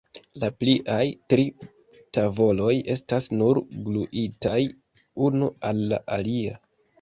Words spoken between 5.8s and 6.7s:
la alia.